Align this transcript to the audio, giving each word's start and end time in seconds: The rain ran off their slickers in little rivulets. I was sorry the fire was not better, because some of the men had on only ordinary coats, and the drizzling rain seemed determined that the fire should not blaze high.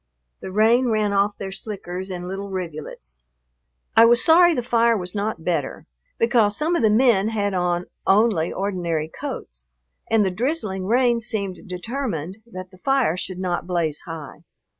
The 0.39 0.51
rain 0.51 0.87
ran 0.87 1.13
off 1.13 1.37
their 1.37 1.51
slickers 1.51 2.09
in 2.09 2.27
little 2.27 2.49
rivulets. 2.49 3.19
I 3.95 4.03
was 4.05 4.25
sorry 4.25 4.55
the 4.55 4.63
fire 4.63 4.97
was 4.97 5.13
not 5.13 5.43
better, 5.45 5.85
because 6.17 6.57
some 6.57 6.75
of 6.75 6.81
the 6.81 6.89
men 6.89 7.27
had 7.27 7.53
on 7.53 7.85
only 8.07 8.51
ordinary 8.51 9.09
coats, 9.09 9.67
and 10.09 10.25
the 10.25 10.31
drizzling 10.31 10.87
rain 10.87 11.19
seemed 11.19 11.67
determined 11.67 12.39
that 12.51 12.71
the 12.71 12.79
fire 12.79 13.15
should 13.15 13.37
not 13.37 13.67
blaze 13.67 13.99
high. 14.07 14.41